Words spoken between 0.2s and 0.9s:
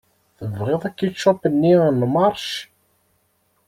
Tebɣiḍ